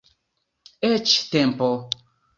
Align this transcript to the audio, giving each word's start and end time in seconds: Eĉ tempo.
Eĉ 0.89 1.13
tempo. 1.37 1.73